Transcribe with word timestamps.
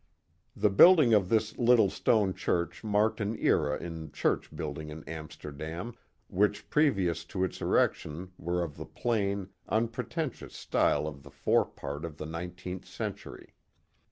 The 0.55 0.71
building 0.71 1.13
of 1.13 1.29
this 1.29 1.59
little 1.59 1.91
stone 1.91 2.33
church 2.33 2.83
marked 2.83 3.21
an 3.21 3.37
era 3.37 3.77
in 3.77 4.11
church 4.11 4.49
building 4.55 4.89
in 4.89 5.03
Amsterdam, 5.03 5.93
which 6.27 6.71
previous 6.71 7.23
to 7.25 7.43
its 7.43 7.61
erection 7.61 8.31
were 8.39 8.63
of 8.63 8.77
the 8.77 8.87
plain, 8.87 9.49
unpretentious 9.69 10.55
style 10.55 11.05
of 11.05 11.21
the 11.21 11.29
fore 11.29 11.65
part 11.67 12.03
of 12.03 12.17
the 12.17 12.25
nineteenth 12.25 12.87
century. 12.87 13.53